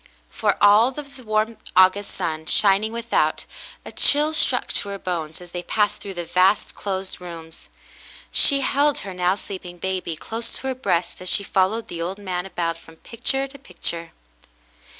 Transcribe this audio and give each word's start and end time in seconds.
For 0.31 0.57
all 0.63 0.87
of 0.97 1.15
the 1.15 1.23
warm 1.23 1.59
August 1.75 2.15
sun 2.15 2.47
shining 2.47 2.91
without, 2.91 3.45
a 3.85 3.91
chill 3.91 4.33
struck 4.33 4.73
to 4.73 4.89
her 4.89 4.97
bones 4.97 5.39
as 5.39 5.51
they 5.51 5.61
passed 5.61 6.01
through 6.01 6.15
the 6.15 6.25
vast, 6.25 6.73
closed 6.73 7.21
rooms. 7.21 7.69
She 8.31 8.61
held 8.61 8.97
her 9.05 9.13
now 9.13 9.35
sleeping 9.35 9.77
baby 9.77 10.15
close 10.15 10.49
to 10.53 10.65
her 10.69 10.73
breast 10.73 11.21
as 11.21 11.29
she 11.29 11.43
followed 11.43 11.87
the 11.87 12.01
old 12.01 12.17
man 12.17 12.47
about 12.47 12.79
from 12.79 12.95
picture 12.95 13.47
to 13.49 13.59
picture. 13.59 14.11